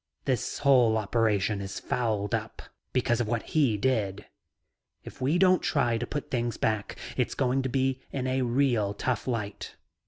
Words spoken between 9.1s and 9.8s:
light.